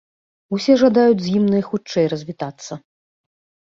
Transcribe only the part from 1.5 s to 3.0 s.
найхутчэй развітацца.